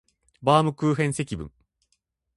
[0.41, 1.51] バームクーヘン積分